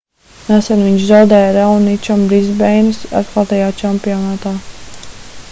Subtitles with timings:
[0.51, 4.57] nesen viņš zaudēja raoničam brisbeinas atklātajā čempionātā